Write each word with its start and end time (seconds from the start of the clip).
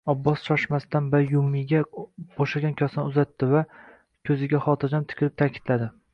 Abbos 0.11 0.43
shoshmasdan 0.45 1.09
Bayyumiga 1.15 1.81
bo`shagan 2.39 2.73
kosani 2.81 3.05
uzatdi 3.13 3.51
va 3.53 3.63
ko`ziga 4.31 4.65
xotirjam 4.67 5.09
tikilib 5.15 5.39
ta`kidladi 5.45 5.93